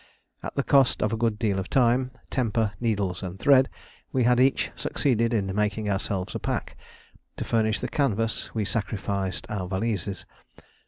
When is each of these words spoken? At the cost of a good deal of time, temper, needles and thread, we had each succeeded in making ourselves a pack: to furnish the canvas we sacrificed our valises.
At 0.41 0.55
the 0.55 0.63
cost 0.63 1.03
of 1.03 1.13
a 1.13 1.15
good 1.15 1.37
deal 1.37 1.59
of 1.59 1.69
time, 1.69 2.09
temper, 2.31 2.71
needles 2.79 3.21
and 3.21 3.37
thread, 3.37 3.69
we 4.11 4.23
had 4.23 4.39
each 4.39 4.71
succeeded 4.75 5.31
in 5.31 5.53
making 5.53 5.91
ourselves 5.91 6.33
a 6.33 6.39
pack: 6.39 6.75
to 7.37 7.43
furnish 7.45 7.79
the 7.79 7.87
canvas 7.87 8.51
we 8.55 8.65
sacrificed 8.65 9.45
our 9.47 9.67
valises. 9.67 10.25